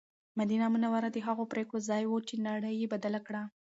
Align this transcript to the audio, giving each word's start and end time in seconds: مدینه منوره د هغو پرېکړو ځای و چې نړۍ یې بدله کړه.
مدینه 0.39 0.67
منوره 0.73 1.09
د 1.11 1.17
هغو 1.27 1.43
پرېکړو 1.51 1.79
ځای 1.89 2.03
و 2.07 2.15
چې 2.27 2.35
نړۍ 2.47 2.73
یې 2.81 2.91
بدله 2.93 3.19
کړه. 3.27 3.41